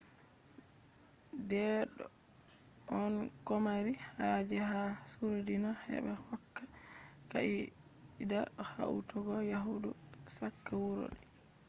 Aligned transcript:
deedo 1.49 2.05
on 3.01 3.13
komari 3.47 3.93
haje 4.17 4.59
ha 4.69 4.81
suurdina 5.13 5.69
heba 5.87 6.13
hokka 6.27 6.63
ka’ida 7.31 8.39
hautogo 8.71 9.35
yahdu 9.51 9.89
chaka 10.35 10.71
wuro 10.83 11.05
didi 11.13 11.27